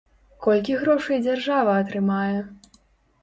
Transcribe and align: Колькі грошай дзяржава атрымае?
Колькі 0.45 0.77
грошай 0.83 1.19
дзяржава 1.27 1.75
атрымае? 1.81 2.39